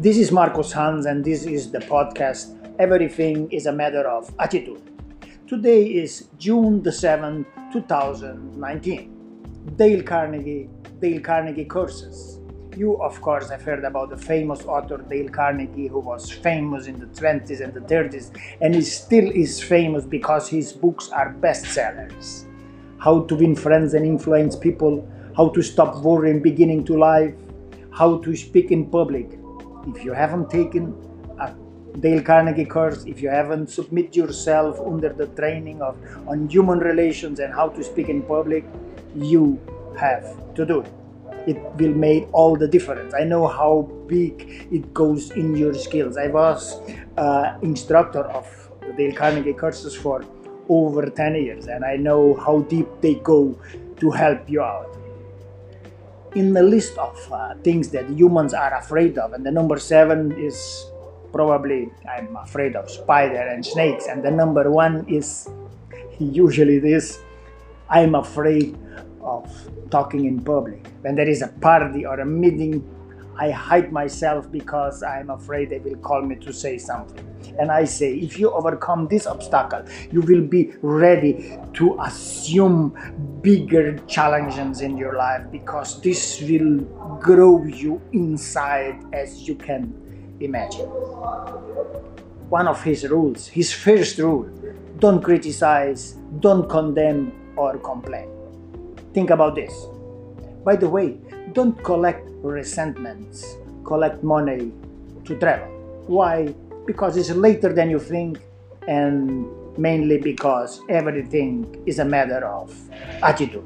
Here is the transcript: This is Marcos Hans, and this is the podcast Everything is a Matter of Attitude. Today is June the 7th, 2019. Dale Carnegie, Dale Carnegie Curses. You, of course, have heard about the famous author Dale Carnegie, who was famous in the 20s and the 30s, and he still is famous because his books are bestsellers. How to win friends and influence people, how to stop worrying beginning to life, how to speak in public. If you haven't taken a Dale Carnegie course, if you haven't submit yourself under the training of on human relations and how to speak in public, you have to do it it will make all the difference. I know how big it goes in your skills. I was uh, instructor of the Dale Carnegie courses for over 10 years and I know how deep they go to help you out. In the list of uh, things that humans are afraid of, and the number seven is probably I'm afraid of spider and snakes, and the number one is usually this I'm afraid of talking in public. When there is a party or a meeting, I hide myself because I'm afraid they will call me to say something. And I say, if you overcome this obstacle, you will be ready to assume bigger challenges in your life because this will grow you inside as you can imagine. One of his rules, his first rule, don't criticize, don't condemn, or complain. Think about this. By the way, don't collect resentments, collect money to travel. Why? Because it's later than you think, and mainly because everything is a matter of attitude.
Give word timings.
This 0.00 0.16
is 0.16 0.32
Marcos 0.32 0.72
Hans, 0.72 1.04
and 1.04 1.22
this 1.22 1.44
is 1.44 1.70
the 1.70 1.80
podcast 1.80 2.56
Everything 2.78 3.52
is 3.52 3.66
a 3.66 3.72
Matter 3.72 4.08
of 4.08 4.34
Attitude. 4.38 4.80
Today 5.46 5.84
is 5.84 6.28
June 6.38 6.82
the 6.82 6.88
7th, 6.88 7.44
2019. 7.70 9.74
Dale 9.76 10.02
Carnegie, 10.02 10.70
Dale 11.02 11.20
Carnegie 11.20 11.66
Curses. 11.66 12.40
You, 12.78 12.96
of 13.02 13.20
course, 13.20 13.50
have 13.50 13.60
heard 13.60 13.84
about 13.84 14.08
the 14.08 14.16
famous 14.16 14.64
author 14.64 14.96
Dale 14.96 15.28
Carnegie, 15.28 15.88
who 15.88 15.98
was 15.98 16.32
famous 16.32 16.86
in 16.86 16.98
the 16.98 17.04
20s 17.04 17.60
and 17.60 17.74
the 17.74 17.80
30s, 17.80 18.34
and 18.62 18.74
he 18.74 18.80
still 18.80 19.30
is 19.30 19.62
famous 19.62 20.06
because 20.06 20.48
his 20.48 20.72
books 20.72 21.10
are 21.10 21.34
bestsellers. 21.34 22.46
How 22.96 23.24
to 23.24 23.34
win 23.34 23.54
friends 23.54 23.92
and 23.92 24.06
influence 24.06 24.56
people, 24.56 25.06
how 25.36 25.50
to 25.50 25.60
stop 25.60 26.02
worrying 26.02 26.40
beginning 26.40 26.86
to 26.86 26.96
life, 26.96 27.34
how 27.90 28.16
to 28.20 28.34
speak 28.34 28.70
in 28.70 28.86
public. 28.86 29.39
If 29.86 30.04
you 30.04 30.12
haven't 30.12 30.50
taken 30.50 30.94
a 31.38 31.54
Dale 31.98 32.22
Carnegie 32.22 32.64
course, 32.64 33.04
if 33.04 33.20
you 33.20 33.28
haven't 33.28 33.68
submit 33.68 34.14
yourself 34.14 34.80
under 34.80 35.10
the 35.10 35.26
training 35.28 35.82
of 35.82 35.96
on 36.26 36.48
human 36.48 36.78
relations 36.78 37.40
and 37.40 37.52
how 37.52 37.68
to 37.70 37.82
speak 37.82 38.08
in 38.08 38.22
public, 38.22 38.64
you 39.14 39.60
have 39.98 40.54
to 40.54 40.64
do 40.64 40.80
it 40.80 40.92
it 41.46 41.58
will 41.76 41.94
make 41.94 42.28
all 42.32 42.56
the 42.56 42.68
difference. 42.68 43.14
I 43.14 43.24
know 43.24 43.46
how 43.46 43.88
big 44.06 44.68
it 44.70 44.92
goes 44.92 45.30
in 45.30 45.56
your 45.56 45.74
skills. 45.74 46.16
I 46.16 46.26
was 46.26 46.80
uh, 47.16 47.58
instructor 47.62 48.20
of 48.20 48.46
the 48.86 48.92
Dale 48.92 49.14
Carnegie 49.14 49.54
courses 49.54 49.94
for 49.94 50.24
over 50.68 51.06
10 51.06 51.34
years 51.36 51.66
and 51.66 51.84
I 51.84 51.96
know 51.96 52.34
how 52.34 52.60
deep 52.60 52.86
they 53.00 53.14
go 53.14 53.58
to 53.98 54.10
help 54.10 54.48
you 54.48 54.62
out. 54.62 54.96
In 56.34 56.54
the 56.54 56.62
list 56.62 56.96
of 56.96 57.16
uh, 57.32 57.54
things 57.64 57.90
that 57.90 58.08
humans 58.10 58.54
are 58.54 58.74
afraid 58.78 59.18
of, 59.18 59.32
and 59.32 59.44
the 59.44 59.50
number 59.50 59.78
seven 59.78 60.30
is 60.38 60.86
probably 61.32 61.90
I'm 62.08 62.36
afraid 62.36 62.76
of 62.76 62.90
spider 62.90 63.48
and 63.50 63.66
snakes, 63.66 64.06
and 64.06 64.22
the 64.22 64.30
number 64.30 64.70
one 64.70 65.04
is 65.08 65.48
usually 66.18 66.78
this 66.78 67.18
I'm 67.88 68.14
afraid 68.14 68.78
of 69.20 69.50
talking 69.90 70.26
in 70.26 70.40
public. 70.40 70.86
When 71.02 71.16
there 71.16 71.28
is 71.28 71.42
a 71.42 71.48
party 71.48 72.06
or 72.06 72.20
a 72.20 72.26
meeting, 72.26 72.86
I 73.40 73.50
hide 73.50 73.90
myself 73.90 74.52
because 74.52 75.02
I'm 75.02 75.30
afraid 75.30 75.70
they 75.70 75.78
will 75.78 75.96
call 75.96 76.20
me 76.20 76.36
to 76.36 76.52
say 76.52 76.76
something. 76.76 77.26
And 77.58 77.72
I 77.72 77.86
say, 77.86 78.14
if 78.14 78.38
you 78.38 78.50
overcome 78.50 79.08
this 79.08 79.26
obstacle, 79.26 79.82
you 80.12 80.20
will 80.20 80.42
be 80.42 80.74
ready 80.82 81.56
to 81.72 81.98
assume 82.00 82.94
bigger 83.40 83.96
challenges 84.00 84.82
in 84.82 84.98
your 84.98 85.16
life 85.16 85.50
because 85.50 86.02
this 86.02 86.42
will 86.42 86.80
grow 87.18 87.64
you 87.64 88.02
inside 88.12 89.02
as 89.14 89.48
you 89.48 89.54
can 89.54 89.94
imagine. 90.40 90.86
One 92.50 92.68
of 92.68 92.84
his 92.84 93.08
rules, 93.08 93.46
his 93.46 93.72
first 93.72 94.18
rule, 94.18 94.50
don't 94.98 95.22
criticize, 95.22 96.12
don't 96.40 96.68
condemn, 96.68 97.32
or 97.56 97.78
complain. 97.78 98.28
Think 99.14 99.30
about 99.30 99.54
this. 99.54 99.72
By 100.64 100.76
the 100.76 100.88
way, 100.88 101.18
don't 101.52 101.82
collect 101.84 102.28
resentments, 102.42 103.56
collect 103.84 104.22
money 104.22 104.72
to 105.24 105.38
travel. 105.38 105.68
Why? 106.06 106.54
Because 106.86 107.16
it's 107.16 107.30
later 107.30 107.72
than 107.72 107.88
you 107.90 107.98
think, 107.98 108.38
and 108.86 109.46
mainly 109.78 110.18
because 110.18 110.82
everything 110.88 111.82
is 111.86 111.98
a 111.98 112.04
matter 112.04 112.44
of 112.44 112.74
attitude. 113.22 113.64